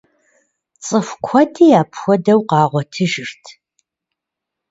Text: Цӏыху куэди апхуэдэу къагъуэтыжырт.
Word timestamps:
Цӏыху 0.83 1.19
куэди 1.25 1.67
апхуэдэу 1.81 2.41
къагъуэтыжырт. 2.49 3.43